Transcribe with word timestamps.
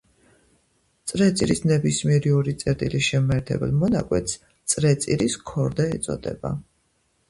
წრეწირის 1.11 1.61
ნებისმიერი 1.73 2.33
ორი 2.39 2.55
წერტილის 2.65 3.07
შემაერთებელ 3.11 3.79
მონაკვეთს 3.85 4.37
წრეწირის 4.75 5.41
ქორდა 5.53 5.93
ეწოდება. 5.97 6.59